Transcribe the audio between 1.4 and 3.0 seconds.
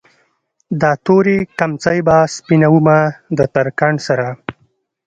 کمڅۍ به سپينومه